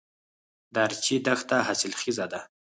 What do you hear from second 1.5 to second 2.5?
حاصلخیزه ده